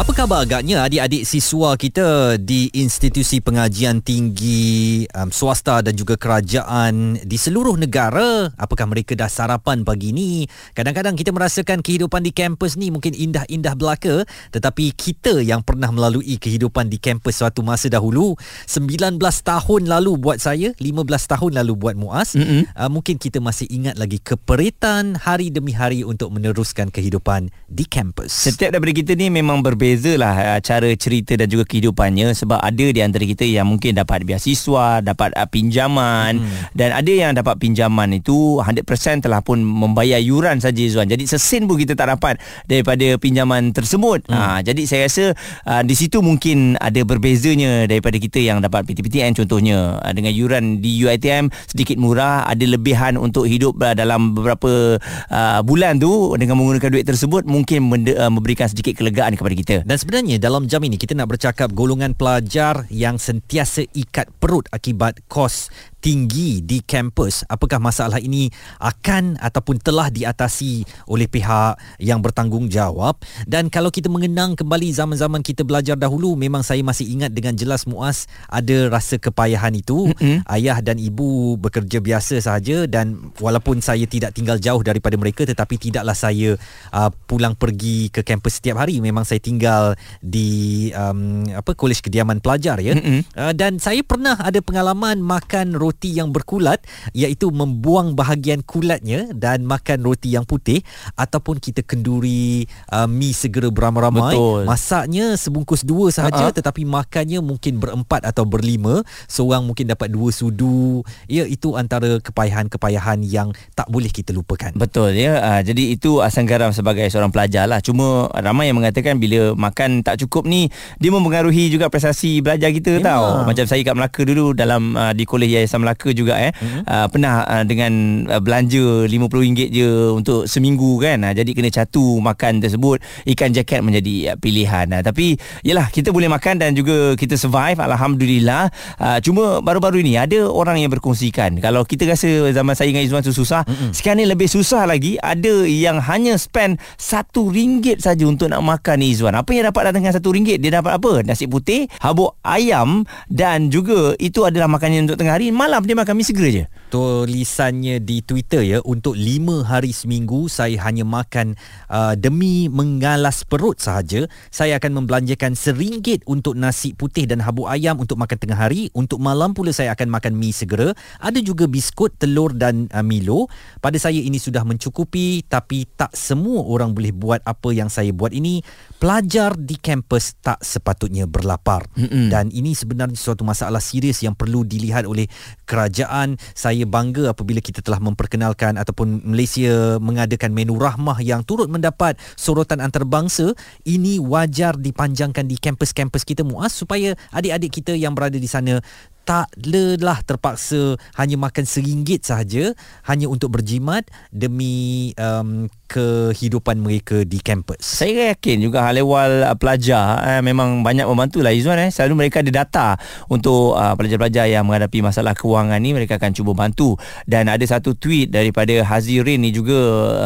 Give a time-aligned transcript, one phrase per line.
[0.00, 7.20] Apa khabar agaknya adik-adik siswa kita di institusi pengajian tinggi um, swasta dan juga kerajaan
[7.20, 8.48] di seluruh negara?
[8.56, 10.48] Apakah mereka dah sarapan pagi ni?
[10.72, 14.24] Kadang-kadang kita merasakan kehidupan di kampus ni mungkin indah-indah belaka
[14.56, 18.40] tetapi kita yang pernah melalui kehidupan di kampus suatu masa dahulu
[18.72, 20.96] 19 tahun lalu buat saya 15
[21.28, 22.72] tahun lalu buat Muaz mm-hmm.
[22.72, 28.48] uh, mungkin kita masih ingat lagi keperitan hari demi hari untuk meneruskan kehidupan di kampus.
[28.48, 29.89] Setiap daripada kita ni memang berbeza
[30.20, 34.22] lah uh, cara cerita dan juga kehidupannya sebab ada di antara kita yang mungkin dapat
[34.22, 36.76] beasiswa, dapat uh, pinjaman hmm.
[36.76, 41.08] dan ada yang dapat pinjaman itu 100% telah pun membayar yuran saja Zuan.
[41.08, 44.26] Jadi sesen pun kita tak dapat daripada pinjaman tersebut.
[44.28, 44.36] Hmm.
[44.36, 45.24] Ha, jadi saya rasa
[45.66, 50.82] uh, di situ mungkin ada berbezanya daripada kita yang dapat PTPTN contohnya uh, dengan yuran
[50.82, 54.98] di UiTM sedikit murah, ada lebihan untuk hidup uh, dalam beberapa
[55.30, 59.69] uh, bulan tu dengan menggunakan duit tersebut mungkin uh, memberikan sedikit kelegaan kepada kita.
[59.86, 65.22] Dan sebenarnya dalam jam ini kita nak bercakap golongan pelajar yang sentiasa ikat perut akibat
[65.30, 68.48] kos tinggi di kampus apakah masalah ini
[68.80, 75.62] akan ataupun telah diatasi oleh pihak yang bertanggungjawab dan kalau kita mengenang kembali zaman-zaman kita
[75.62, 80.48] belajar dahulu memang saya masih ingat dengan jelas muas ada rasa kepayahan itu mm-hmm.
[80.48, 85.76] ayah dan ibu bekerja biasa sahaja dan walaupun saya tidak tinggal jauh daripada mereka tetapi
[85.76, 86.56] tidaklah saya
[86.96, 89.92] uh, pulang pergi ke kampus setiap hari memang saya tinggal
[90.24, 93.20] di um, apa kolej kediaman pelajar ya mm-hmm.
[93.36, 99.66] uh, dan saya pernah ada pengalaman makan roti yang berkulat iaitu membuang bahagian kulatnya dan
[99.66, 100.84] makan roti yang putih
[101.18, 104.36] ataupun kita kenduri uh, mi segera beramai-ramai.
[104.36, 104.62] Betul.
[104.68, 106.56] masaknya sebungkus dua sahaja uh-huh.
[106.56, 109.02] tetapi makannya mungkin berempat atau berlima.
[109.26, 111.02] Seorang mungkin dapat dua sudu.
[111.26, 114.70] Ya itu antara kepayahan-kepayahan yang tak boleh kita lupakan.
[114.76, 115.40] Betul ya.
[115.40, 117.82] Uh, jadi itu asam garam sebagai seorang pelajar lah.
[117.82, 120.68] Cuma ramai yang mengatakan bila makan tak cukup ni
[121.00, 123.06] dia mempengaruhi juga prestasi belajar kita Memang.
[123.06, 123.24] tau.
[123.48, 126.52] Macam saya kat Melaka dulu dalam uh, di kolej Yayasan Melaka juga eh.
[126.52, 126.82] Mm-hmm.
[126.84, 127.92] uh, pernah uh, dengan
[128.28, 131.24] uh, belanja RM50 je untuk seminggu kan?
[131.24, 133.00] Uh, jadi kena catu makan tersebut
[133.36, 134.86] ikan jaket menjadi uh, pilihan.
[134.92, 138.68] Uh, tapi yalah kita boleh makan dan juga kita survive alhamdulillah.
[139.00, 143.22] Uh, cuma baru-baru ini ada orang yang berkongsikan kalau kita rasa zaman saya dengan Izwan
[143.22, 143.90] tu susah mm-hmm.
[143.94, 149.14] sekarang ni lebih susah lagi ada yang hanya spend RM1 saja untuk nak makan ni
[149.14, 151.12] Izwan apa yang dapat datang dengan RM1 dia dapat apa?
[151.22, 155.54] Nasi putih habuk ayam dan juga itu adalah makanan untuk tengah hari.
[155.54, 156.64] Malam dia makan mi segera je.
[156.90, 161.54] Tulisannya di Twitter ya untuk 5 hari seminggu saya hanya makan
[161.86, 164.26] uh, demi mengalas perut sahaja.
[164.50, 168.90] Saya akan membelanjakan seringgit untuk nasi putih dan habuk ayam untuk makan tengah hari.
[168.90, 170.90] Untuk malam pula saya akan makan mi segera.
[171.22, 173.46] Ada juga biskut telur dan uh, Milo.
[173.78, 178.34] Pada saya ini sudah mencukupi tapi tak semua orang boleh buat apa yang saya buat
[178.34, 178.66] ini.
[178.98, 181.86] Pelajar di kampus tak sepatutnya berlapar.
[182.00, 182.32] Mm-mm.
[182.32, 185.28] dan ini sebenarnya suatu masalah serius yang perlu dilihat oleh
[185.70, 186.34] kerajaan.
[186.58, 192.82] Saya bangga apabila kita telah memperkenalkan ataupun Malaysia mengadakan menu rahmah yang turut mendapat sorotan
[192.82, 193.54] antarabangsa.
[193.86, 198.82] Ini wajar dipanjangkan di kampus-kampus kita muas supaya adik-adik kita yang berada di sana
[199.30, 202.74] tak lelah terpaksa hanya makan seringgit sahaja
[203.06, 204.02] hanya untuk berjimat
[204.34, 207.78] demi um, kehidupan mereka di kampus.
[207.78, 211.94] Saya yakin juga hal ehwal uh, pelajar eh, memang banyak membantu lah Izzuan eh.
[211.94, 212.88] Selalu mereka ada data
[213.30, 216.98] untuk uh, pelajar-pelajar yang menghadapi masalah kewangan ni mereka akan cuba bantu
[217.30, 219.78] dan ada satu tweet daripada Hazirin ni juga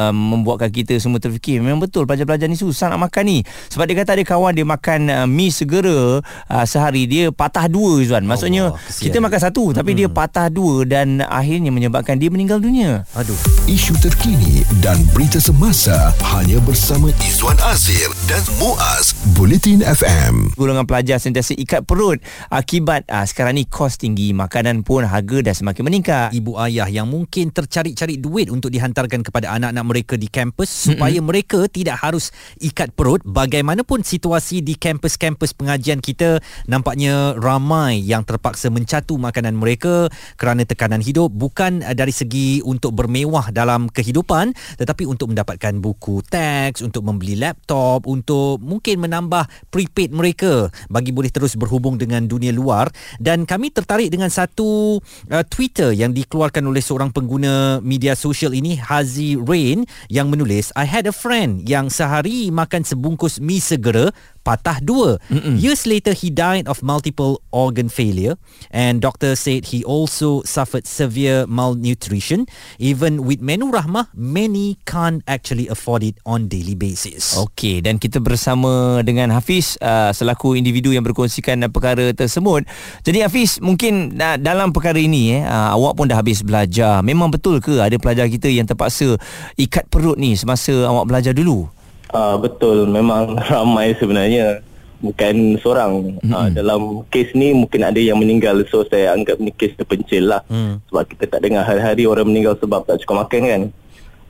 [0.09, 3.39] um, membuatkan kita semua terfikir memang betul pelajar-pelajar ni susah nak makan ni
[3.69, 8.01] sebab dia kata ada kawan dia makan uh, mi segera uh, sehari dia patah dua
[8.01, 8.25] Izzuan.
[8.25, 9.99] Maksudnya Allah, kita makan satu tapi hmm.
[9.99, 13.07] dia patah dua dan akhirnya menyebabkan dia meninggal dunia.
[13.15, 13.37] Aduh.
[13.65, 20.53] Isu terkini dan berita semasa hanya bersama Izwan Azir dan Muaz Bulletin FM.
[20.59, 22.19] Golongan pelajar sentiasa ikat perut
[22.51, 26.29] akibat ah, sekarang ni kos tinggi makanan pun harga dah semakin meningkat.
[26.35, 31.27] Ibu ayah yang mungkin tercari-cari duit untuk dihantarkan kepada anak-anak mereka di kampus supaya mm-hmm.
[31.31, 38.74] mereka tidak harus ikat perut bagaimanapun situasi di kampus-kampus pengajian kita nampaknya ramai yang terpaksa
[38.75, 44.51] mencatu makanan mereka kerana tekanan hidup bukan dari segi untuk bermewah dalam kehidupan
[44.83, 51.13] tetapi untuk mendapat mendapatkan buku teks, untuk membeli laptop, untuk mungkin menambah prepaid mereka bagi
[51.13, 52.89] boleh terus berhubung dengan dunia luar.
[53.21, 54.99] Dan kami tertarik dengan satu
[55.31, 60.89] uh, Twitter yang dikeluarkan oleh seorang pengguna media sosial ini, Hazi Rain, yang menulis, I
[60.89, 64.11] had a friend yang sehari makan sebungkus mi segera
[64.45, 65.17] patah dua.
[65.33, 65.57] Mm-mm.
[65.57, 68.37] Years later, he died of multiple organ failure,
[68.69, 72.45] and doctor said he also suffered severe malnutrition.
[72.77, 77.35] Even with menu rahmah, many can't actually afford it on daily basis.
[77.41, 82.69] Okey, dan kita bersama dengan Hafiz uh, selaku individu yang berkongsikan perkara tersebut.
[83.01, 87.01] Jadi Hafiz, mungkin uh, dalam perkara ini eh, uh, awak pun dah habis belajar.
[87.01, 89.17] Memang betul ke ada pelajar kita yang terpaksa
[89.57, 91.65] ikat perut ni semasa awak belajar dulu?
[92.13, 94.61] Uh, betul, memang ramai sebenarnya.
[95.05, 96.17] Bukan seorang.
[96.21, 96.33] Mm-hmm.
[96.33, 96.81] Uh, dalam
[97.13, 98.65] kes ni mungkin ada yang meninggal.
[98.73, 100.41] So saya anggap ni kes terpencil lah.
[100.49, 100.81] Mm.
[100.89, 103.63] Sebab kita tak dengar hari-hari orang meninggal sebab tak cukup makan kan.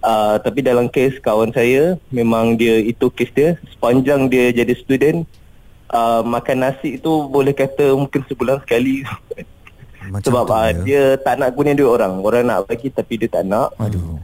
[0.05, 3.57] Uh, tapi dalam kes kawan saya, memang dia itu kes dia.
[3.73, 5.25] Sepanjang dia jadi student,
[5.95, 9.07] uh, makan nasi itu boleh kata mungkin sebulan sekali.
[10.13, 12.21] Macam sebab uh, dia tak nak guna duit orang.
[12.21, 13.73] Orang nak bagi tapi dia tak nak.
[13.81, 14.21] Aduh.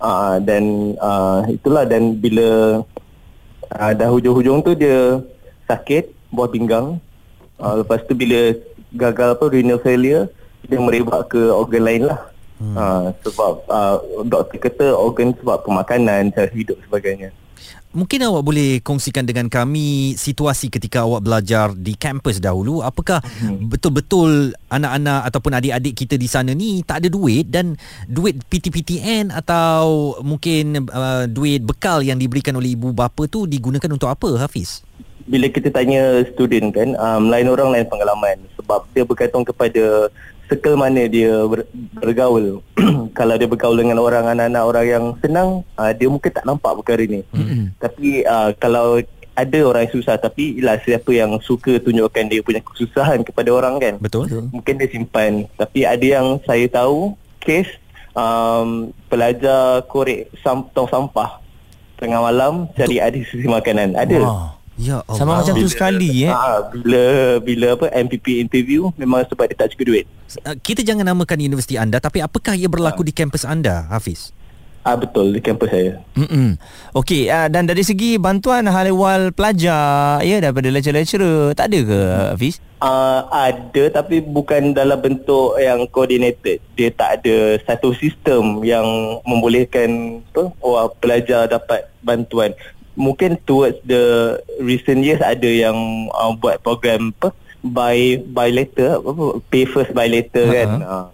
[0.00, 2.80] Uh, dan uh, itulah dan bila
[3.68, 5.20] uh, dah hujung-hujung tu dia
[5.68, 6.96] sakit buah pinggang.
[7.60, 8.56] Uh, lepas tu bila
[8.96, 10.24] gagal apa renal failure
[10.64, 12.20] dia merebak ke organ lain lah.
[12.60, 12.76] Hmm.
[12.76, 17.32] Uh, sebab uh, doktor kata organ sebab pemakanan, cara hidup sebagainya.
[17.90, 22.86] Mungkin awak boleh kongsikan dengan kami situasi ketika awak belajar di kampus dahulu.
[22.86, 23.66] Apakah hmm.
[23.66, 27.74] betul-betul anak-anak ataupun adik-adik kita di sana ni tak ada duit dan
[28.06, 34.06] duit PTPTN atau mungkin uh, duit bekal yang diberikan oleh ibu bapa tu digunakan untuk
[34.06, 34.86] apa Hafiz?
[35.26, 40.06] Bila kita tanya student kan, um, lain orang lain pengalaman sebab dia bergantung kepada
[40.50, 41.62] circle mana dia ber,
[41.94, 42.58] bergaul.
[43.18, 45.48] Kalau dia bergaul dengan orang anak-anak orang yang senang,
[45.78, 47.22] uh, dia mungkin tak nampak perkara ni.
[47.30, 47.64] Mm-hmm.
[47.78, 48.98] Tapi uh, kalau
[49.38, 53.78] ada orang yang susah tapi ialah siapa yang suka tunjukkan dia punya kesusahan kepada orang
[53.78, 53.94] kan.
[54.02, 54.26] Betul.
[54.50, 55.46] Mungkin dia simpan.
[55.54, 57.70] Tapi ada yang saya tahu kes
[58.12, 61.40] um, pelajar korek sam- tong sampah
[61.96, 63.96] tengah malam cari adik sisi makanan.
[63.96, 64.18] Ada.
[64.18, 64.59] Wow.
[64.80, 65.20] Ya Allah.
[65.20, 66.32] Sama macam tu sekali eh.
[66.32, 67.02] Ha, bila
[67.44, 70.04] bila apa MPP interview memang sebab dia tak cukup duit.
[70.40, 73.08] Uh, kita jangan namakan universiti anda tapi apakah ia berlaku ha.
[73.08, 74.32] di kampus anda Hafiz?
[74.80, 76.00] Ah betul di kampus saya.
[76.16, 76.56] Hmm.
[76.96, 81.98] Okey uh, dan dari segi bantuan hal ehwal pelajar ya daripada lecturer-lecturer tak ada ke
[82.32, 82.56] Hafiz?
[82.80, 86.64] Uh, ada tapi bukan dalam bentuk yang coordinated.
[86.80, 92.56] Dia tak ada satu sistem yang membolehkan apa oh, pelajar dapat bantuan
[92.98, 97.34] mungkin towards the recent years ada yang uh, buat program apa?
[97.60, 100.56] Buy buy later apa pay first buy later uh-huh.
[100.56, 100.70] kan?
[100.80, 101.08] Uh,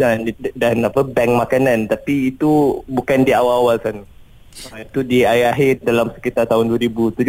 [0.00, 0.16] dan
[0.56, 1.90] dan apa bank makanan.
[1.90, 4.04] Tapi itu bukan di awal-awal sana
[4.50, 7.22] Ha, itu di akhir dalam sekitar tahun 2017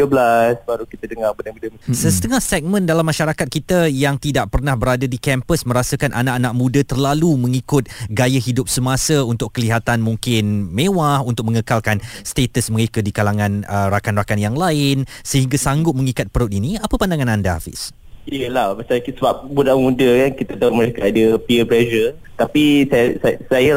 [0.68, 1.96] baru kita dengar benda-benda hmm.
[1.96, 7.32] Setengah segmen dalam masyarakat kita yang tidak pernah berada di kampus merasakan anak-anak muda terlalu
[7.40, 13.88] mengikut gaya hidup semasa untuk kelihatan mungkin mewah untuk mengekalkan status mereka di kalangan uh,
[13.94, 16.76] rakan-rakan yang lain sehingga sanggup mengikat perut ini.
[16.82, 17.96] Apa pandangan anda Hafiz?
[18.28, 23.18] Iyalah pasal kita sebab budak muda kan kita tahu mereka ada peer pressure tapi saya
[23.18, 23.72] saya, saya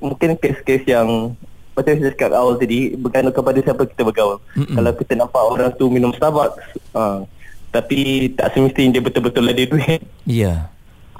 [0.00, 1.32] mungkin kes-kes yang
[1.78, 4.42] macam saya cakap awal tadi bergantung kepada siapa kita bergaul.
[4.58, 4.74] Mm-mm.
[4.74, 6.58] kalau kita nampak orang tu minum Starbucks
[6.98, 7.22] uh,
[7.70, 10.00] tapi tak semestinya dia betul-betul ada duit.
[10.26, 10.42] Ya.
[10.42, 10.58] Yeah.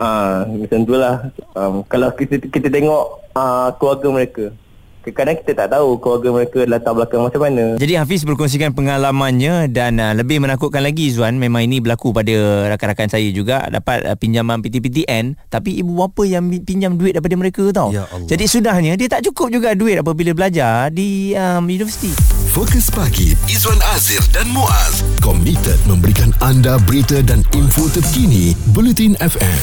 [0.03, 1.31] uh, macam tu lah.
[1.55, 3.05] Um, kalau kita kita tengok
[3.39, 4.45] uh, keluarga mereka
[5.13, 7.65] Kadang kita tak tahu keluarga mereka latar belakang macam mana.
[7.81, 13.09] Jadi Hafiz berkongsikan pengalamannya dan uh, lebih menakutkan lagi Zuan memang ini berlaku pada rakan-rakan
[13.09, 17.93] saya juga dapat uh, pinjaman PTPTN tapi ibu bapa yang pinjam duit daripada mereka tau.
[17.93, 22.13] Ya Jadi sudahnya dia tak cukup juga duit apabila belajar di um, universiti.
[22.53, 29.63] Fokus pagi Izwan Azir dan Muaz komited memberikan anda berita dan info terkini Bulletin FM.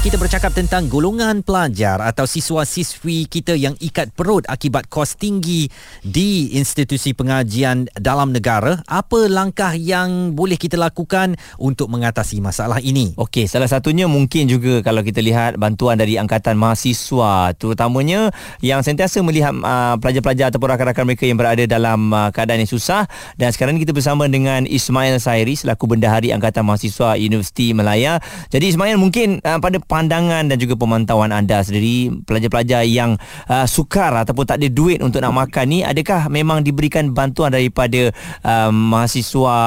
[0.00, 5.68] Kita bercakap tentang golongan pelajar atau siswa-siswi kita yang ikat perut akibat kos tinggi
[6.00, 8.80] di institusi pengajian dalam negara.
[8.88, 13.12] Apa langkah yang boleh kita lakukan untuk mengatasi masalah ini?
[13.20, 18.32] Okey, salah satunya mungkin juga kalau kita lihat bantuan dari angkatan mahasiswa terutamanya
[18.64, 23.04] yang sentiasa melihat uh, pelajar-pelajar ataupun rakan-rakan mereka yang berada dalam uh, keadaan yang susah
[23.36, 28.16] dan sekarang kita bersama dengan Ismail Sairi selaku bendahari angkatan mahasiswa Universiti Melaya.
[28.48, 33.18] Jadi Ismail mungkin uh, pada pandangan dan juga pemantauan anda sendiri pelajar-pelajar yang
[33.50, 38.14] uh, sukar ataupun tak ada duit untuk nak makan ni adakah memang diberikan bantuan daripada
[38.46, 39.58] uh, mahasiswa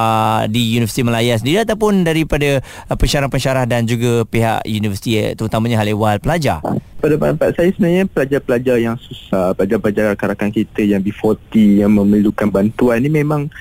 [0.47, 5.91] di Universiti Melaya sendiri ataupun daripada uh, pensyarah-pensyarah dan juga pihak universiti eh, terutamanya hal
[5.91, 6.63] ehwal pelajar?
[7.03, 13.03] Pada pendapat saya sebenarnya pelajar-pelajar yang susah pelajar-pelajar rakan-rakan kita yang B40 yang memerlukan bantuan
[13.03, 13.51] ni memang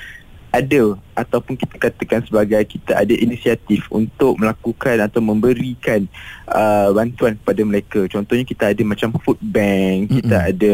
[0.53, 6.05] ada ataupun kita katakan sebagai kita ada inisiatif untuk melakukan atau memberikan
[6.45, 8.01] uh, bantuan kepada mereka.
[8.13, 10.53] Contohnya kita ada macam food bank, kita mm-hmm.
[10.53, 10.73] ada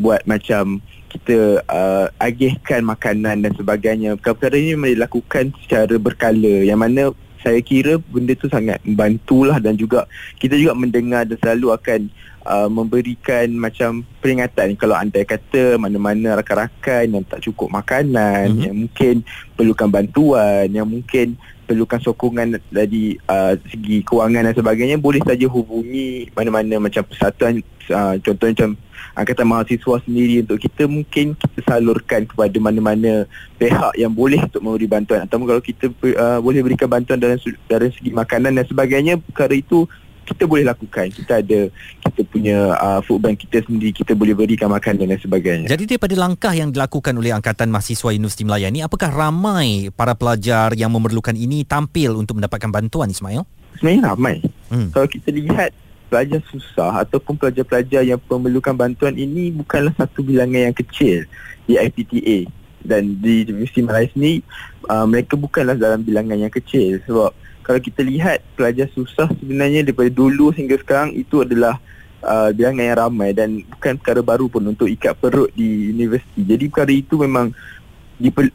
[0.00, 0.80] buat macam
[1.12, 4.16] kita uh, agihkan makanan dan sebagainya.
[4.16, 7.12] Perkara ini dilakukan secara berkala yang mana
[7.44, 10.10] saya kira benda tu sangat membantulah dan juga
[10.42, 12.00] kita juga mendengar dan selalu akan
[12.48, 18.64] uh, memberikan macam peringatan kalau anda kata mana-mana rakan-rakan yang tak cukup makanan mm-hmm.
[18.64, 19.14] yang mungkin
[19.54, 21.36] perlukan bantuan yang mungkin
[21.68, 27.60] perlukan sokongan dari uh, segi kewangan dan sebagainya boleh saja hubungi mana-mana macam persatuan
[27.92, 28.72] uh, contohnya macam
[29.12, 33.28] angkatan mahasiswa sendiri untuk kita mungkin kita salurkan kepada mana-mana
[33.60, 37.36] pihak yang boleh untuk memberi bantuan atau kalau kita uh, boleh berikan bantuan dalam
[37.68, 39.84] dari segi makanan dan sebagainya perkara itu
[40.28, 41.08] kita boleh lakukan.
[41.08, 41.60] Kita ada
[42.04, 45.66] kita punya uh, food bank kita sendiri kita boleh berikan makanan dan sebagainya.
[45.72, 50.76] Jadi daripada langkah yang dilakukan oleh Angkatan Mahasiswa Universiti Melayu ini apakah ramai para pelajar
[50.76, 53.48] yang memerlukan ini tampil untuk mendapatkan bantuan Ismail?
[53.80, 54.36] Sebenarnya ramai.
[54.68, 54.92] Hmm.
[54.92, 55.72] kalau kita lihat
[56.12, 61.24] pelajar susah ataupun pelajar-pelajar yang memerlukan bantuan ini bukanlah satu bilangan yang kecil
[61.64, 62.48] di IPTA
[62.84, 64.40] dan di Universiti Melayu sendiri
[64.88, 67.32] uh, mereka bukanlah dalam bilangan yang kecil sebab
[67.68, 71.76] kalau kita lihat pelajar susah sebenarnya daripada dulu hingga sekarang itu adalah
[72.24, 76.48] uh, bilangan yang ramai dan bukan perkara baru pun untuk ikat perut di universiti.
[76.48, 77.52] Jadi perkara itu memang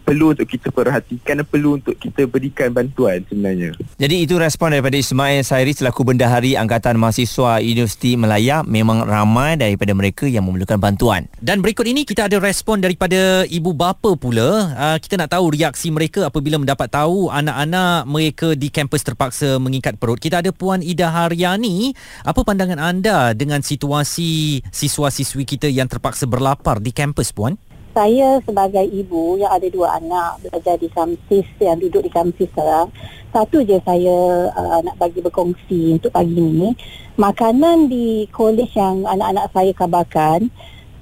[0.03, 3.72] perlu untuk kita perhatikan dan perlu untuk kita berikan bantuan sebenarnya.
[3.96, 9.96] Jadi itu respon daripada Ismail Sairi selaku bendahari Angkatan Mahasiswa Universiti Melaya memang ramai daripada
[9.96, 11.32] mereka yang memerlukan bantuan.
[11.39, 14.75] Dan berikut ini kita ada respon daripada ibu bapa pula.
[14.75, 19.96] Uh, kita nak tahu reaksi mereka apabila mendapat tahu anak-anak mereka di kampus terpaksa mengikat
[19.96, 20.20] perut.
[20.20, 21.96] Kita ada Puan Ida Haryani.
[22.27, 27.55] Apa pandangan anda dengan situasi siswa-siswi kita yang terpaksa berlapar di kampus Puan?
[27.93, 32.89] Saya sebagai ibu yang ada dua anak belajar di Kamsis yang duduk di Kamsis sekarang
[33.33, 36.69] satu je saya uh, nak bagi berkongsi untuk pagi ni.
[37.17, 40.53] Makanan di kolej yang anak-anak saya kabarkan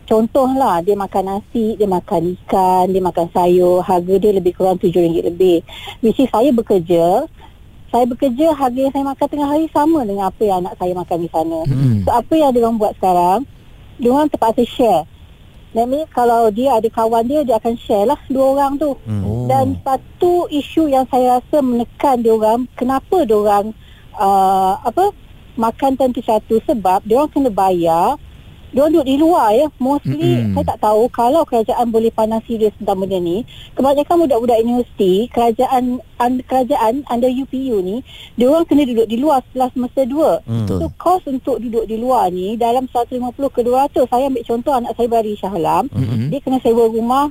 [0.07, 5.27] contohlah dia makan nasi dia makan ikan dia makan sayur harga dia lebih kurang RM7
[5.27, 5.63] lebih.
[5.99, 7.27] Which is saya bekerja
[7.91, 11.17] saya bekerja harga yang saya makan tengah hari sama dengan apa yang anak saya makan
[11.19, 11.59] di sana.
[11.67, 11.99] Hmm.
[12.07, 13.39] so apa yang dia orang buat sekarang
[13.99, 15.03] dia orang terpaksa share
[15.71, 18.91] Means kalau dia ada kawan dia, dia akan share lah dua orang tu.
[19.07, 19.23] Hmm.
[19.23, 19.47] Oh.
[19.47, 23.71] Dan satu isu yang saya rasa menekan dia orang, kenapa dia orang
[24.19, 25.15] uh, apa
[25.55, 28.19] makan tentu satu sebab dia orang kena bayar
[28.71, 30.55] dia duduk di luar ya mostly mm-hmm.
[30.55, 33.43] saya tak tahu kalau kerajaan boleh panas serius tentang benda ni
[33.75, 37.99] kebanyakan budak-budak universiti kerajaan un, kerajaan under UPU ni
[38.39, 40.67] dia orang kena duduk di luar setelah semester 2 mm.
[40.71, 44.95] so kos untuk duduk di luar ni dalam 150 ke 200 saya ambil contoh anak
[44.95, 46.27] saya bari Syahlam mm-hmm.
[46.31, 47.27] dia kena sewa rumah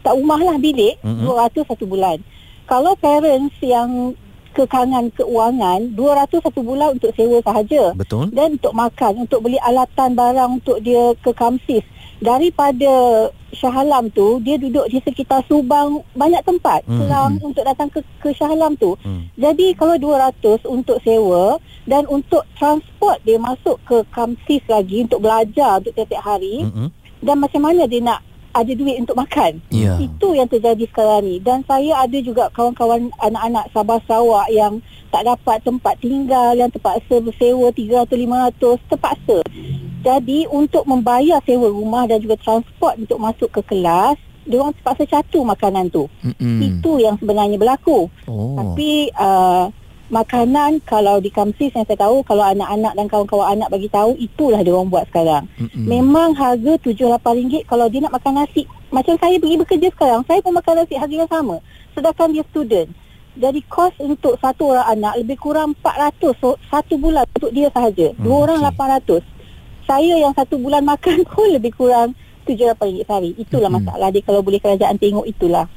[0.00, 1.28] tak rumah lah bilik mm-hmm.
[1.28, 2.16] 200 satu bulan
[2.64, 4.16] kalau parents yang
[4.58, 7.94] kekangan keuangan 200 satu bulan untuk sewa sahaja.
[7.94, 8.34] Betul.
[8.34, 11.86] Dan untuk makan, untuk beli alatan barang untuk dia ke Kamsis.
[12.18, 16.98] Daripada Shah Alam tu, dia duduk di sekitar Subang banyak tempat hmm.
[16.98, 17.46] Selang hmm.
[17.46, 18.98] untuk datang ke, ke Shah Alam tu.
[19.06, 19.30] Hmm.
[19.38, 25.78] Jadi kalau 200 untuk sewa dan untuk transport dia masuk ke Kamsis lagi untuk belajar
[25.78, 26.66] untuk tiap-tiap hari.
[26.66, 26.90] Hmm.
[27.22, 28.27] Dan macam mana dia nak
[28.58, 29.62] ada duit untuk makan.
[29.70, 30.02] Yeah.
[30.02, 31.36] Itu yang terjadi sekarang ni.
[31.38, 34.82] Dan saya ada juga kawan-kawan anak-anak Sabah Sarawak yang
[35.14, 39.38] tak dapat tempat tinggal, yang terpaksa bersewa 300-500, terpaksa.
[40.02, 45.04] Jadi untuk membayar sewa rumah dan juga transport untuk masuk ke kelas, dia orang terpaksa
[45.04, 46.08] catu makanan tu.
[46.24, 46.60] Mm-mm.
[46.64, 48.08] Itu yang sebenarnya berlaku.
[48.24, 48.56] Oh.
[48.56, 49.68] Tapi uh,
[50.08, 54.60] makanan kalau di Kamsis yang saya tahu kalau anak-anak dan kawan-kawan anak bagi tahu itulah
[54.64, 55.44] dia orang buat sekarang.
[55.60, 55.84] Mm-hmm.
[55.84, 60.56] Memang harga RM7-8 kalau dia nak makan nasi macam saya pergi bekerja sekarang saya pun
[60.56, 61.56] makan nasi harga yang sama
[61.92, 62.88] sedangkan dia student.
[63.38, 68.10] Jadi kos untuk satu orang anak lebih kurang 400 so, satu bulan untuk dia sahaja.
[68.18, 69.22] Dua mm, orang okay.
[69.22, 69.86] 800.
[69.86, 72.16] Saya yang satu bulan makan pun lebih kurang
[72.48, 73.30] RM7-8 sehari.
[73.36, 73.86] Itulah mm-hmm.
[73.92, 75.68] masalah dia kalau boleh kerajaan tengok itulah.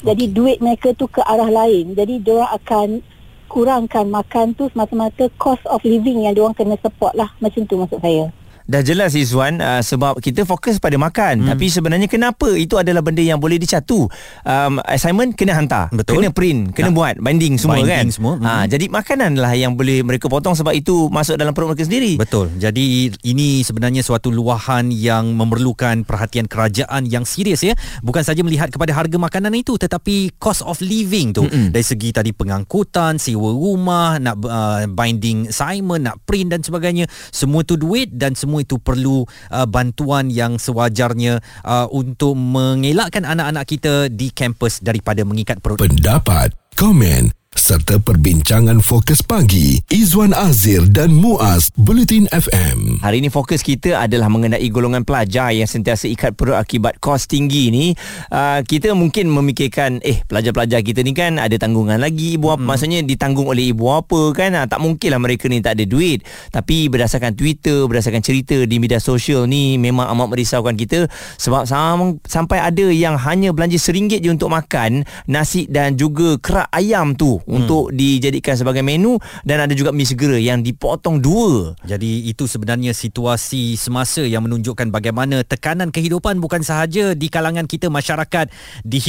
[0.00, 0.32] Jadi okay.
[0.32, 1.92] duit mereka tu ke arah lain.
[1.92, 3.04] Jadi dia akan
[3.50, 7.34] kurangkan makan tu semata-mata cost of living yang diorang kena support lah.
[7.42, 8.30] Macam tu maksud saya
[8.70, 11.48] Dah jelas Izwan uh, sebab kita fokus pada makan hmm.
[11.50, 14.06] tapi sebenarnya kenapa itu adalah benda yang boleh dicatu.
[14.46, 16.22] Um, assignment kena hantar, Betul.
[16.22, 16.94] kena print, kena ya.
[16.94, 18.06] buat binding semua binding kan.
[18.14, 18.34] Semua.
[18.38, 18.66] Ha, hmm.
[18.70, 22.14] jadi makananlah yang boleh mereka potong sebab itu masuk dalam perut mereka sendiri.
[22.14, 22.54] Betul.
[22.62, 27.74] Jadi ini sebenarnya suatu luahan yang memerlukan perhatian kerajaan yang serius ya.
[28.06, 31.74] Bukan saja melihat kepada harga makanan itu tetapi cost of living tu hmm.
[31.74, 37.10] dari segi tadi pengangkutan, sewa rumah, nak uh, binding assignment, nak print dan sebagainya.
[37.34, 43.64] Semua tu duit dan semua itu perlu uh, bantuan yang sewajarnya uh, untuk mengelakkan anak-anak
[43.64, 45.80] kita di kampus daripada mengikat perut.
[45.80, 53.04] Pendapat, komen serta perbincangan fokus pagi Izwan Azir dan Muaz Bulletin FM.
[53.04, 57.68] Hari ini fokus kita adalah mengenai golongan pelajar yang sentiasa ikat perut akibat kos tinggi
[57.68, 57.86] ni.
[58.32, 62.68] Uh, kita mungkin memikirkan eh pelajar-pelajar kita ni kan ada tanggungan lagi ibu apa hmm.
[62.72, 66.24] maksudnya ditanggung oleh ibu apa kan uh, tak mungkinlah mereka ni tak ada duit.
[66.48, 72.24] Tapi berdasarkan Twitter, berdasarkan cerita di media sosial ni memang amat merisaukan kita sebab sam-
[72.24, 77.36] sampai ada yang hanya belanja seringgit je untuk makan nasi dan juga kerak ayam tu
[77.50, 77.50] hmm.
[77.60, 81.76] Untuk dijadikan sebagai menu dan ada juga mi segera yang dipotong dua.
[81.84, 87.92] Jadi itu sebenarnya situasi semasa yang menunjukkan bagaimana tekanan kehidupan bukan sahaja di kalangan kita
[87.92, 88.48] masyarakat
[88.82, 89.00] di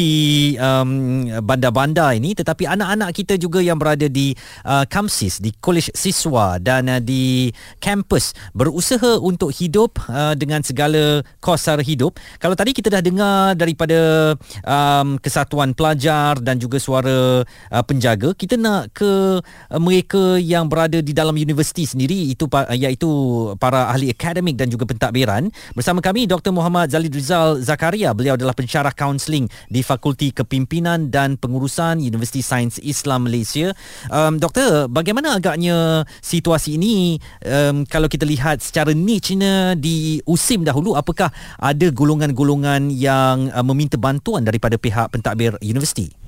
[0.57, 4.33] um, bandar-bandar ini tetapi anak-anak kita juga yang berada di
[4.65, 11.21] uh, Kamsis di Kolej Siswa dan uh, di kampus berusaha untuk hidup uh, dengan segala
[11.39, 12.17] kos sara hidup.
[12.41, 14.33] Kalau tadi kita dah dengar daripada
[14.65, 20.99] um, kesatuan pelajar dan juga suara uh, penjaga kita nak ke uh, mereka yang berada
[21.03, 23.09] di dalam universiti sendiri itu uh, iaitu
[23.57, 28.15] para ahli akademik dan juga pentadbiran bersama kami Dr Muhammad Zalid Rizal Zakaria.
[28.15, 33.73] Beliau adalah pensyarah kaunseling di Fakulti Kepimpinan dan Pengurusan Universiti Sains Islam Malaysia.
[34.07, 37.17] Um, doktor bagaimana agaknya situasi ini?
[37.43, 43.97] Um, kalau kita lihat secara niche-nya di USIM dahulu apakah ada golongan-golongan yang uh, meminta
[43.97, 46.20] bantuan daripada pihak pentadbir universiti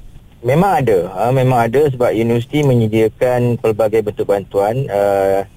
[0.43, 5.47] Memang ada, uh, memang ada sebab universiti menyediakan pelbagai bentuk bantuan uh,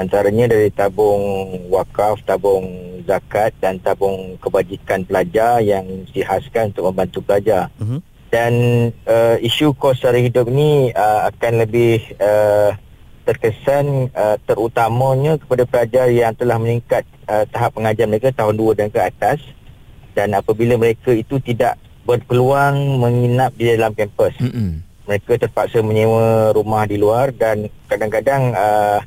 [0.00, 1.20] antaranya dari tabung
[1.68, 2.64] wakaf, tabung
[3.04, 7.68] zakat dan tabung kebajikan pelajar yang dihaskan untuk membantu pelajar.
[7.76, 8.00] Uh-huh.
[8.32, 8.52] Dan
[9.04, 12.72] uh, isu kos sara hidup ni uh, akan lebih uh,
[13.28, 18.88] terkesan uh, terutamanya kepada pelajar yang telah meningkat uh, tahap pengajian mereka tahun 2 dan
[18.88, 19.44] ke atas
[20.16, 21.76] dan apabila mereka itu tidak
[22.10, 24.34] berpeluang menginap di dalam kampus.
[24.42, 24.70] Mm-hmm.
[25.06, 28.98] Mereka terpaksa menyewa rumah di luar dan kadang-kadang uh,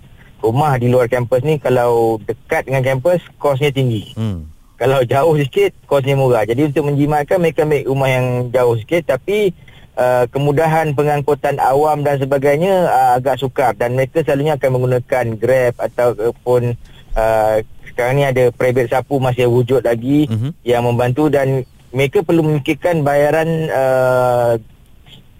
[0.43, 4.15] rumah di luar kampus ni kalau dekat dengan kampus kosnya tinggi.
[4.15, 4.47] Mm.
[4.75, 6.43] Kalau jauh sikit kosnya murah.
[6.43, 9.55] Jadi untuk menjimatkan mereka ambil rumah yang jauh sikit tapi
[9.95, 15.73] uh, kemudahan pengangkutan awam dan sebagainya uh, agak sukar dan mereka selalunya akan menggunakan Grab
[15.79, 16.75] ataupun
[17.15, 17.55] uh,
[17.93, 20.51] sekarang ni ada private sapu masih wujud lagi mm-hmm.
[20.65, 21.61] yang membantu dan
[21.93, 24.53] mereka perlu memikirkan bayaran uh,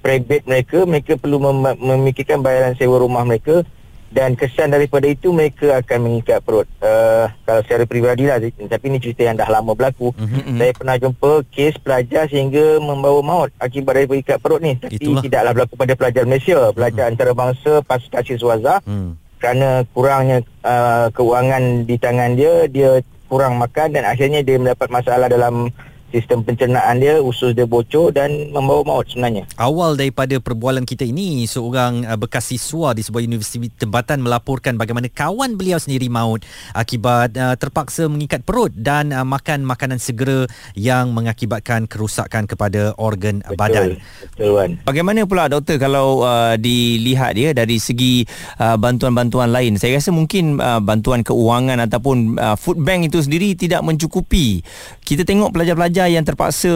[0.05, 3.65] private mereka mereka perlu mem- memikirkan bayaran sewa rumah mereka
[4.13, 8.37] dan kesan daripada itu mereka akan mengikat perut uh, kalau secara peribadi lah
[8.69, 10.61] tapi ini cerita yang dah lama berlaku mm-hmm.
[10.61, 15.23] saya pernah jumpa kes pelajar sehingga membawa maut akibat daripada ikat perut ni tapi Itulah.
[15.25, 17.13] tidaklah berlaku pada pelajar Malaysia pelajar mm-hmm.
[17.17, 19.09] antarabangsa pasukan siswaza mm.
[19.41, 25.25] kerana kurangnya uh, keuangan di tangan dia dia kurang makan dan akhirnya dia mendapat masalah
[25.25, 25.73] dalam
[26.13, 29.49] sistem pencernaan dia usus dia bocor dan membawa maut sebenarnya.
[29.58, 35.10] Awal daripada perbualan kita ini seorang uh, bekas siswa di sebuah universiti tempatan melaporkan bagaimana
[35.10, 36.45] kawan beliau sendiri maut
[36.78, 40.45] akibat uh, terpaksa mengikat perut dan uh, makan makanan segera
[40.78, 43.89] yang mengakibatkan kerusakan kepada organ betul, badan.
[44.38, 44.71] Betul Wan.
[44.86, 48.21] Bagaimana pula doktor kalau uh, dilihat ya dari segi
[48.62, 49.82] uh, bantuan-bantuan lain?
[49.82, 54.62] Saya rasa mungkin uh, bantuan keuangan ataupun uh, food bank itu sendiri tidak mencukupi.
[55.02, 56.73] Kita tengok pelajar-pelajar pelajar yang terpaksa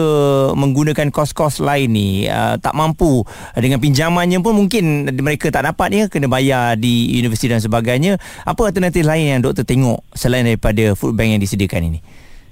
[0.56, 3.28] menggunakan kos-kos lain ni uh, tak mampu.
[3.52, 8.16] Dengan pinjamannya pun mungkin mereka tak dapat ya kena bayar di universiti dan sebagainya.
[8.48, 12.00] Apa alternatif lain yang doktor tengok selain daripada food bank yang disediakan ini?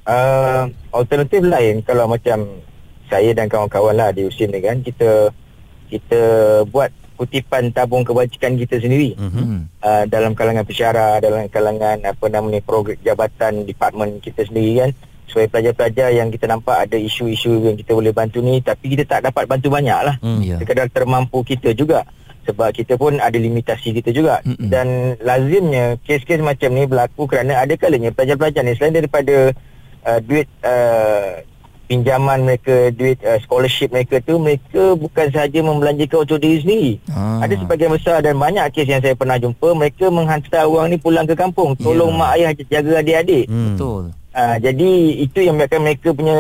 [0.05, 2.45] Uh, alternatif lain kalau macam
[3.09, 5.33] saya dan kawan-kawan lah di USIM ni kan kita
[5.89, 6.21] kita
[6.69, 9.17] buat kutipan tabung kebajikan kita sendiri.
[9.17, 9.65] Uh-huh.
[9.81, 14.91] uh, dalam kalangan pesyarah dalam kalangan apa namanya program jabatan department kita sendiri kan
[15.27, 19.21] supaya pelajar-pelajar yang kita nampak ada isu-isu yang kita boleh bantu ni tapi kita tak
[19.27, 20.59] dapat bantu banyak lah mm, yeah.
[20.63, 22.07] sekadar termampu kita juga
[22.47, 24.71] sebab kita pun ada limitasi kita juga Mm-mm.
[24.71, 29.51] dan lazimnya kes-kes macam ni berlaku kerana ada kalanya pelajar-pelajar ni selain daripada
[30.07, 31.43] uh, duit uh,
[31.87, 37.43] pinjaman mereka duit uh, scholarship mereka tu mereka bukan sahaja membelanjakan untuk diri sendiri ah.
[37.43, 41.27] ada sebagian besar dan banyak kes yang saya pernah jumpa mereka menghantar orang ni pulang
[41.27, 42.19] ke kampung tolong yeah.
[42.19, 43.75] mak ayah jaga adik-adik mm.
[43.75, 44.03] betul
[44.37, 44.91] Uh, jadi
[45.25, 46.39] itu yang menyebabkan mereka punya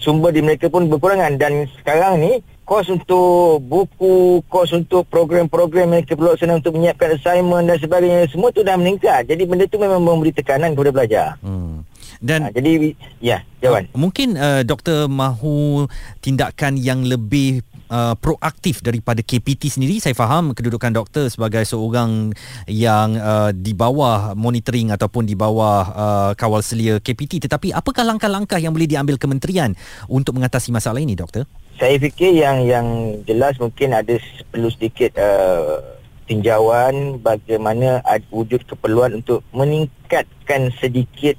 [0.00, 6.16] sumber di mereka pun berkurangan dan sekarang ni kos untuk buku, kos untuk program-program mereka
[6.16, 9.28] perlu laksana untuk menyiapkan assignment dan sebagainya semua tu dah meningkat.
[9.28, 11.28] Jadi benda tu memang memberi tekanan kepada pelajar.
[11.44, 11.84] Hmm.
[12.22, 13.92] Dan uh, jadi ya, jawapan.
[13.92, 15.84] Uh, mungkin uh, doktor mahu
[16.24, 17.60] tindakan yang lebih
[17.92, 20.00] uh, proaktif daripada KPT sendiri.
[20.00, 22.32] Saya faham kedudukan doktor sebagai seorang
[22.64, 28.56] yang uh, di bawah monitoring ataupun di bawah uh, kawal selia KPT tetapi apakah langkah-langkah
[28.56, 29.76] yang boleh diambil kementerian
[30.08, 31.44] untuk mengatasi masalah ini doktor?
[31.76, 32.86] Saya fikir yang yang
[33.28, 34.16] jelas mungkin ada
[34.48, 36.00] perlu sedikit uh,
[36.30, 41.36] tinjauan bagaimana ada wujud keperluan untuk meningkatkan sedikit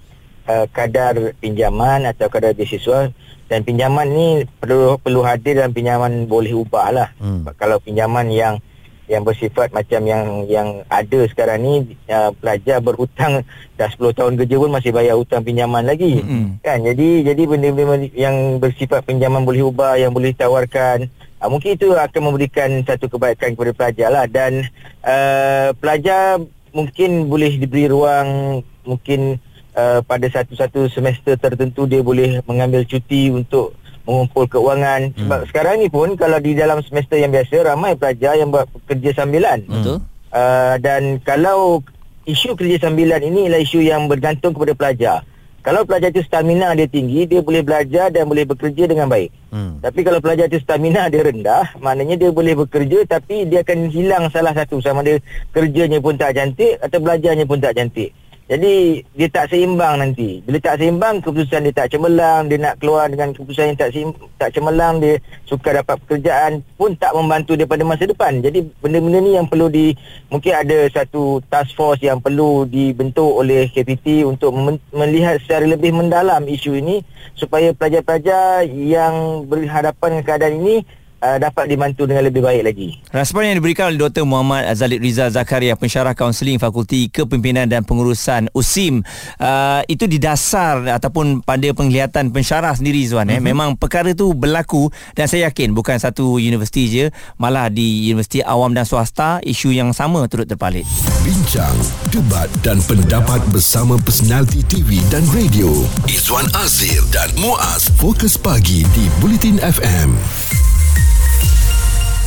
[0.50, 3.10] uh, kadar pinjaman atau kadar beasiswa
[3.54, 7.10] dan pinjaman ni perlu perlu hadir dan pinjaman boleh ubah lah.
[7.22, 7.46] Hmm.
[7.54, 8.58] Kalau pinjaman yang
[9.06, 11.74] yang bersifat macam yang yang ada sekarang ni
[12.08, 13.46] uh, pelajar berhutang
[13.78, 16.63] dah 10 tahun kerja pun masih bayar hutang pinjaman lagi mm-hmm.
[16.63, 21.12] kan jadi jadi benda-benda yang bersifat pinjaman boleh ubah yang boleh tawarkan
[21.44, 24.72] uh, mungkin itu akan memberikan satu kebaikan kepada pelajar lah dan
[25.04, 26.39] uh, pelajar
[26.72, 29.36] mungkin boleh diberi ruang mungkin
[29.76, 35.16] uh, pada satu-satu semester tertentu dia boleh mengambil cuti untuk mengumpul keuangan.
[35.16, 35.20] Hmm.
[35.26, 39.24] sebab sekarang ni pun kalau di dalam semester yang biasa ramai pelajar yang buat kerja
[39.24, 39.64] sambilan.
[39.64, 39.98] Betul.
[40.34, 41.86] Uh, dan kalau
[42.26, 45.20] isu kerja sambilan ini ialah isu yang bergantung kepada pelajar.
[45.64, 49.32] Kalau pelajar itu stamina dia tinggi dia boleh belajar dan boleh bekerja dengan baik.
[49.54, 49.78] Hmm.
[49.86, 54.28] tapi kalau pelajar itu stamina dia rendah maknanya dia boleh bekerja tapi dia akan hilang
[54.28, 54.84] salah satu.
[54.84, 55.24] Sama dia
[55.56, 58.12] kerjanya pun tak cantik atau belajarnya pun tak cantik
[58.54, 60.46] jadi dia tak seimbang nanti.
[60.46, 64.30] Bila tak seimbang keputusan dia tak cemerlang, dia nak keluar dengan keputusan yang tak seimbang,
[64.38, 65.18] tak cemerlang, dia
[65.50, 68.46] suka dapat pekerjaan pun tak membantu dia pada masa depan.
[68.46, 69.98] Jadi benda-benda ni yang perlu di
[70.30, 74.54] mungkin ada satu task force yang perlu dibentuk oleh KPT untuk
[74.94, 77.02] melihat secara lebih mendalam isu ini
[77.34, 80.76] supaya pelajar-pelajar yang berhadapan dengan keadaan ini
[81.24, 83.00] uh, dapat dibantu dengan lebih baik lagi.
[83.16, 84.28] Respon yang diberikan oleh Dr.
[84.28, 89.02] Muhammad Azalid Rizal Zakaria, pensyarah kaunseling Fakulti Kepimpinan dan Pengurusan USIM,
[89.40, 93.32] uh, itu didasar ataupun pada penglihatan pensyarah sendiri Zuan.
[93.32, 93.40] Uh-huh.
[93.40, 93.42] Eh.
[93.42, 93.48] Mhm.
[93.56, 97.06] Memang perkara itu berlaku dan saya yakin bukan satu universiti je,
[97.40, 100.84] malah di universiti awam dan swasta, isu yang sama turut terpalit.
[101.24, 101.78] Bincang,
[102.12, 105.72] debat dan pendapat bersama personaliti TV dan radio.
[106.10, 110.18] Izwan Azir dan Muaz Fokus Pagi di Bulletin FM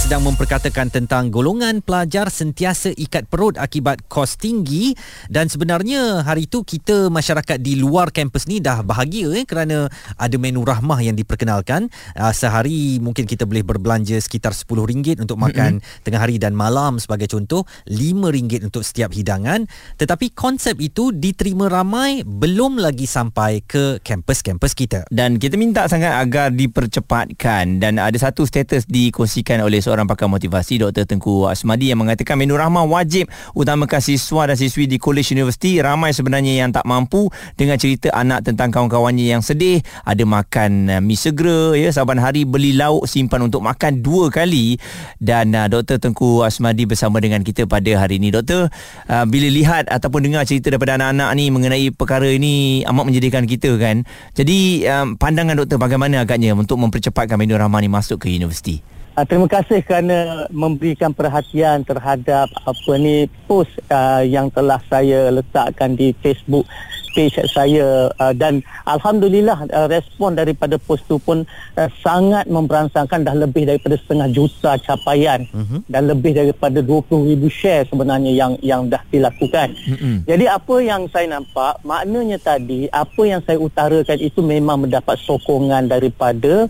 [0.06, 4.94] sedang memperkatakan tentang golongan pelajar sentiasa ikat perut akibat kos tinggi.
[5.26, 10.36] Dan sebenarnya hari itu kita masyarakat di luar kampus ni dah bahagia eh kerana ada
[10.38, 11.90] menu rahmah yang diperkenalkan.
[12.14, 16.02] Uh, sehari mungkin kita boleh berbelanja sekitar RM10 untuk makan mm-hmm.
[16.06, 19.66] tengah hari dan malam sebagai contoh RM5 untuk setiap hidangan.
[19.98, 25.02] Tetapi konsep itu diterima ramai belum lagi sampai ke kampus-kampus kita.
[25.10, 27.82] Dan kita minta sangat agar dipercepatkan.
[27.82, 31.08] Dan ada satu status dikongsikan oleh seorang seorang pakar motivasi Dr.
[31.08, 36.12] Tengku Asmadi yang mengatakan menu rahmah wajib utamakan siswa dan siswi di College University ramai
[36.12, 41.16] sebenarnya yang tak mampu dengan cerita anak tentang kawan-kawannya yang sedih ada makan uh, mi
[41.16, 44.76] segera ya saban hari beli lauk simpan untuk makan dua kali
[45.16, 45.96] dan uh, Dr.
[45.96, 48.68] Tengku Asmadi bersama dengan kita pada hari ini Doktor
[49.08, 53.80] uh, bila lihat ataupun dengar cerita daripada anak-anak ni mengenai perkara ini amat menjadikan kita
[53.80, 54.04] kan
[54.36, 54.58] jadi
[54.92, 58.84] um, pandangan doktor bagaimana agaknya untuk mempercepatkan menu rahmah ni masuk ke universiti
[59.16, 65.96] Uh, terima kasih kerana memberikan perhatian terhadap apa ni post uh, yang telah saya letakkan
[65.96, 66.68] di Facebook
[67.16, 71.48] page saya uh, dan alhamdulillah uh, respon daripada post tu pun
[71.80, 75.80] uh, sangat memberansangkan dah lebih daripada setengah juta capaian uh-huh.
[75.88, 79.72] dan lebih daripada 20,000 share sebenarnya yang yang dah dilakukan.
[79.72, 80.20] Uh-huh.
[80.28, 85.88] Jadi apa yang saya nampak maknanya tadi apa yang saya utarakan itu memang mendapat sokongan
[85.88, 86.68] daripada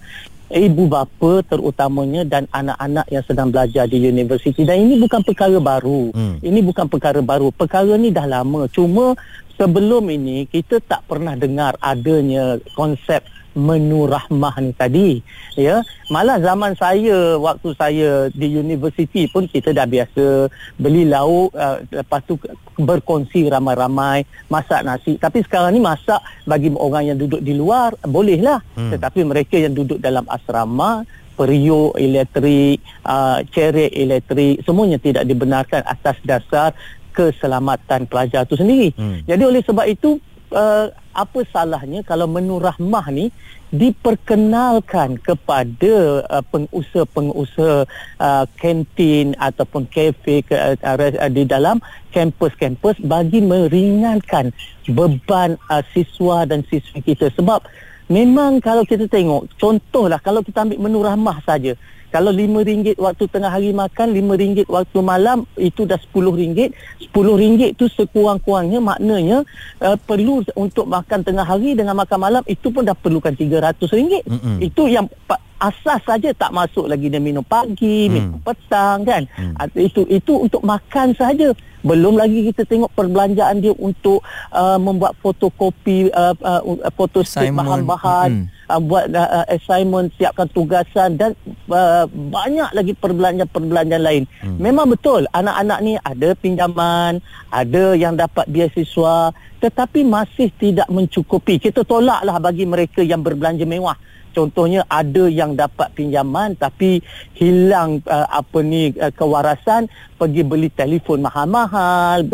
[0.51, 4.63] ibu bapa terutamanya dan anak-anak yang sedang belajar di universiti.
[4.63, 6.15] Dan ini bukan perkara baru.
[6.15, 6.37] Hmm.
[6.43, 7.51] ini bukan perkara baru.
[7.51, 8.71] Perkara ni dah lama.
[8.71, 9.19] Cuma
[9.59, 13.25] sebelum ini kita tak pernah dengar adanya konsep
[13.57, 15.11] menu rahmah ni tadi
[15.57, 15.81] ya
[16.13, 22.21] malah zaman saya waktu saya di universiti pun kita dah biasa beli lauk uh, lepas
[22.29, 22.37] tu
[22.77, 28.61] berkongsi ramai-ramai masak nasi tapi sekarang ni masak bagi orang yang duduk di luar bolehlah
[28.77, 28.93] hmm.
[28.93, 36.21] tetapi mereka yang duduk dalam asrama periuk elektrik uh, cerek elektrik semuanya tidak dibenarkan atas
[36.25, 36.77] dasar
[37.17, 39.25] keselamatan pelajar itu sendiri hmm.
[39.25, 40.21] jadi oleh sebab itu
[40.57, 43.29] uh, apa salahnya kalau menu rahmah ni
[43.75, 47.85] diperkenalkan kepada uh, pengusaha-pengusaha
[48.17, 51.83] uh, kantin ataupun kafe ke, uh, di dalam
[52.15, 54.55] kampus-kampus bagi meringankan
[54.89, 57.29] beban uh, siswa dan siswi kita.
[57.37, 57.67] Sebab
[58.09, 61.75] memang kalau kita tengok contohlah kalau kita ambil menu rahmah saja
[62.11, 66.73] kalau RM5 waktu tengah hari makan, RM5 waktu malam, itu dah RM10.
[67.11, 69.39] RM10 tu sekurang-kurangnya maknanya
[69.83, 74.23] uh, perlu untuk makan tengah hari dengan makan malam, itu pun dah perlukan RM300.
[74.23, 74.57] Mm-hmm.
[74.63, 75.11] Itu yang
[75.57, 78.13] asas saja tak masuk lagi dia minum pagi, hmm.
[78.13, 79.23] minum petang kan.
[79.37, 79.55] Hmm.
[79.77, 81.53] Itu itu untuk makan saja.
[81.87, 84.19] Belum lagi kita tengok perbelanjaan dia untuk
[84.51, 88.47] uh, membuat fotokopi uh, uh, fotostat bahan-bahan, hmm.
[88.67, 91.39] uh, buat uh, assignment, siapkan tugasan dan
[91.71, 94.27] uh, banyak lagi perbelanjaan-perbelanjaan lain.
[94.43, 94.59] Hmm.
[94.59, 97.23] Memang betul anak-anak ni ada pinjaman,
[97.55, 101.63] ada yang dapat beasiswa tetapi masih tidak mencukupi.
[101.63, 103.97] Kita tolaklah bagi mereka yang berbelanja mewah
[104.37, 107.01] contohnya ada yang dapat pinjaman tapi
[107.33, 109.89] hilang uh, apa ni uh, kewarasan
[110.21, 112.25] pergi beli telefon mahal-mahal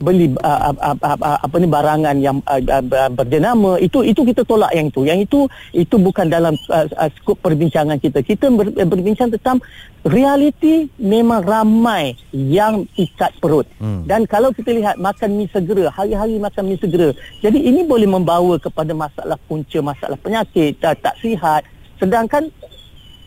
[0.00, 3.76] beli uh, uh, uh, uh, apa ni barangan yang uh, uh, berjenama.
[3.80, 5.04] Itu itu kita tolak yang itu.
[5.04, 5.40] Yang itu
[5.76, 8.24] itu bukan dalam uh, uh, skop perbincangan kita.
[8.24, 9.60] Kita ber, berbincang tentang
[10.06, 13.68] realiti memang ramai yang ikat perut.
[13.76, 14.04] Hmm.
[14.08, 17.12] dan kalau kita lihat makan mi segera hari-hari makan mi segera
[17.44, 21.64] jadi ini boleh membawa kepada masalah punca masalah penyakit tak, tak sihat.
[22.00, 22.48] Sedangkan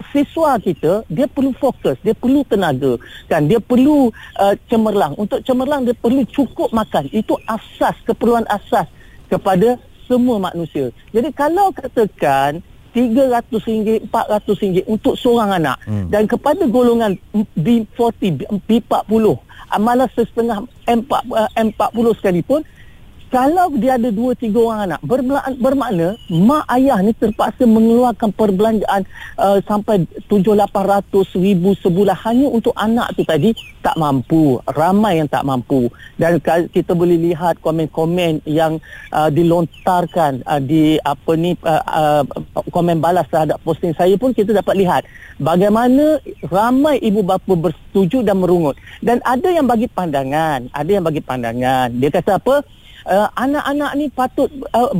[0.09, 2.97] siswa kita dia perlu fokus dia perlu tenaga
[3.29, 3.45] kan?
[3.45, 5.13] Dia perlu uh, cemerlang.
[5.17, 7.09] Untuk cemerlang dia perlu cukup makan.
[7.13, 8.89] Itu asas keperluan asas
[9.29, 10.93] kepada semua manusia.
[11.09, 12.61] Jadi kalau katakan
[12.93, 16.13] RM300, RM400 untuk seorang anak hmm.
[16.13, 17.17] dan kepada golongan
[17.57, 19.25] B40, B40
[19.81, 20.61] malah setengah
[21.57, 22.61] M40 sekalipun
[23.33, 25.01] kalau dia ada dua tiga orang anak
[25.57, 29.09] bermakna mak ayah ni terpaksa mengeluarkan perbelanjaan
[29.41, 32.13] uh, sampai tujuh lapan ratus ribu sebulan.
[32.13, 35.89] Hanya untuk anak tu tadi tak mampu ramai yang tak mampu.
[36.13, 36.37] Dan
[36.69, 38.77] kita boleh lihat komen-komen yang
[39.09, 42.23] uh, dilontarkan uh, di apa ni uh, uh,
[42.69, 43.97] komen balas terhadap posting.
[43.97, 45.09] Saya pun kita dapat lihat
[45.41, 46.21] bagaimana
[46.53, 48.77] ramai ibu bapa bersetuju dan merungut.
[49.01, 51.89] Dan ada yang bagi pandangan ada yang bagi pandangan.
[51.97, 52.61] Dia kata apa
[53.07, 54.91] uh, anak-anak ni patut uh,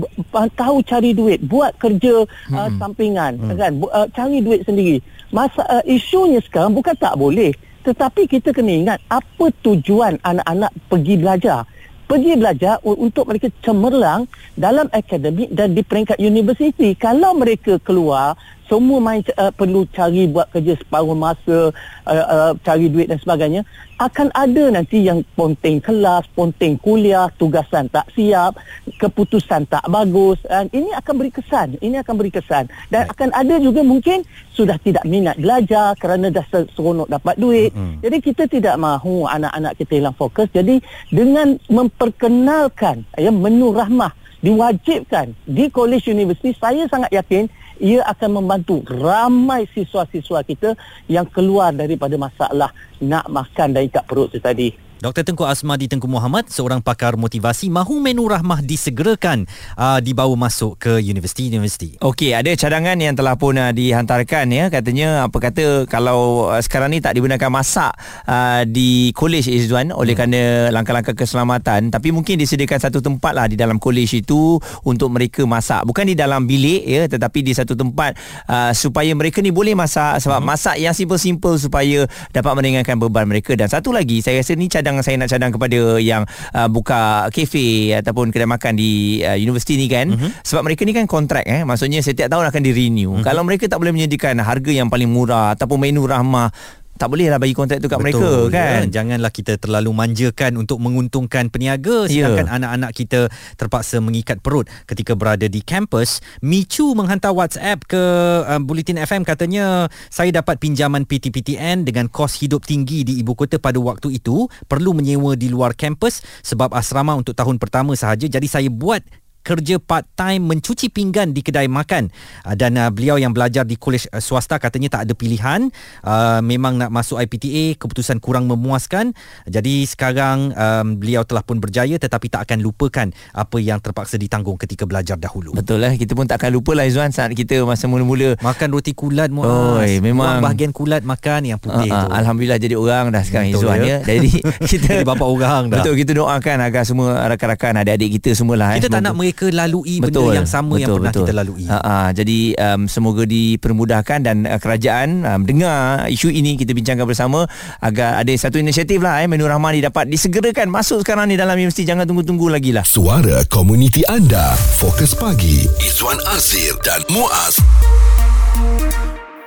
[0.55, 2.77] tahu cari duit buat kerja uh, hmm.
[2.79, 3.57] sampingan hmm.
[3.57, 3.71] kan?
[3.79, 4.99] Uh, cari duit sendiri.
[5.33, 7.51] Masa uh, isunya sekarang bukan tak boleh.
[7.83, 11.67] Tetapi kita kena ingat apa tujuan anak-anak pergi belajar.
[12.03, 16.95] Pergi belajar untuk mereka cemerlang dalam akademik dan di peringkat universiti.
[16.95, 21.71] Kalau mereka keluar semua main uh, perlu cari buat kerja separuh masa
[22.07, 23.61] uh, uh, cari duit dan sebagainya.
[24.01, 28.57] Akan ada nanti yang ponteng kelas ponteng kuliah tugasan tak siap
[28.99, 30.41] keputusan tak bagus.
[30.43, 32.67] Dan ini akan beri kesan ini akan beri kesan.
[32.89, 37.71] Dan akan ada juga mungkin sudah tidak minat belajar kerana dah seronok dapat duit.
[37.73, 37.99] Mm-hmm.
[38.05, 40.49] jadi kita tidak mahu anak-anak kita hilang fokus.
[40.51, 40.81] Jadi
[41.13, 44.11] dengan memperkenalkan ya menu rahmah
[44.43, 47.47] diwajibkan di college universiti saya sangat yakin
[47.83, 50.79] ia akan membantu ramai siswa-siswa kita
[51.11, 52.71] yang keluar daripada masalah
[53.03, 54.69] nak makan dan ikat perut itu tadi.
[55.03, 55.27] Dr.
[55.27, 59.43] Tengku Asmadi Tengku Muhammad, seorang pakar motivasi, mahu menu rahmah disegerakan
[59.75, 61.99] uh, dibawa masuk ke universiti-universiti.
[61.99, 64.71] Okey, ada cadangan yang telah pun uh, dihantarkan ya.
[64.71, 67.91] Katanya apa kata kalau uh, sekarang ni tak digunakan masak
[68.31, 70.19] uh, di kolej Izzuan oleh hmm.
[70.23, 74.55] kerana langkah-langkah keselamatan, tapi mungkin disediakan satu tempat lah di dalam kolej itu
[74.87, 75.83] untuk mereka masak.
[75.83, 78.15] Bukan di dalam bilik ya, tetapi di satu tempat
[78.47, 80.47] uh, supaya mereka ni boleh masak sebab hmm.
[80.47, 84.92] masak yang simple-simple supaya dapat meringankan beban mereka dan satu lagi saya rasa ni cadangan
[84.99, 89.75] yang saya nak cadang kepada yang uh, buka kafe ataupun kedai makan di uh, universiti
[89.79, 90.29] ni kan uh-huh.
[90.45, 93.25] sebab mereka ni kan kontrak eh maksudnya setiap tahun akan di renew uh-huh.
[93.25, 96.53] kalau mereka tak boleh menyediakan harga yang paling murah ataupun menu rahmah
[96.93, 99.01] tak boleh lah bagi kontrak tu kat Betul, mereka kan ya.
[99.01, 102.29] janganlah kita terlalu manjakan untuk menguntungkan peniaga ya.
[102.29, 102.57] sedangkan yeah.
[102.61, 103.19] anak-anak kita
[103.57, 108.03] terpaksa mengikat perut ketika berada di kampus Michu menghantar WhatsApp ke
[108.45, 113.57] uh, Bulletin FM katanya saya dapat pinjaman PTPTN dengan kos hidup tinggi di ibu kota
[113.57, 118.45] pada waktu itu perlu menyewa di luar kampus sebab asrama untuk tahun pertama sahaja jadi
[118.45, 119.01] saya buat
[119.43, 122.07] kerja part time mencuci pinggan di kedai makan.
[122.47, 125.67] Uh, dan uh, beliau yang belajar di kolej uh, swasta katanya tak ada pilihan.
[126.01, 129.11] Uh, memang nak masuk IPTA keputusan kurang memuaskan.
[129.45, 134.55] Jadi sekarang um, beliau telah pun berjaya tetapi tak akan lupakan apa yang terpaksa ditanggung
[134.55, 135.51] ketika belajar dahulu.
[135.51, 138.39] Betul lah kita pun tak akan lupa lah Izzuan saat kita masa mula-mula.
[138.39, 140.39] Makan roti kulat muas Oi, memang.
[140.39, 142.09] Buang bahagian kulat makan yang putih uh, uh, tu.
[142.15, 143.99] Alhamdulillah jadi orang dah sekarang Izzuan ya.
[143.99, 144.15] ya.
[144.15, 144.31] Jadi
[144.71, 145.83] kita jadi bapa orang dah.
[145.83, 149.97] Betul kita doakan agar semua rakan-rakan adik-adik kita semualah kita eh, tak nak mereka lalui
[149.99, 151.23] betul, benda yang sama betul, yang pernah betul.
[151.25, 151.65] kita lalui.
[151.65, 157.05] Ha, ha, jadi um, semoga dipermudahkan dan uh, kerajaan um, dengar isu ini kita bincangkan
[157.09, 157.49] bersama
[157.81, 161.57] agar ada satu inisiatif lah eh, menu rahmah ni dapat disegerakan masuk sekarang ni dalam
[161.57, 162.85] universiti jangan tunggu-tunggu lagi lah.
[162.85, 167.59] Suara komuniti anda Fokus Pagi Izwan Azir dan Muaz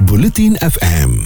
[0.04, 1.18] Bulletin FM